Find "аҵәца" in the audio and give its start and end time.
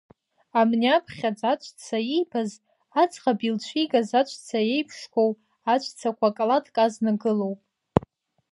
1.51-1.97, 4.19-4.59